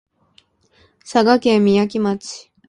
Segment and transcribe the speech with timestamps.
[1.03, 2.49] 佐賀県みやき町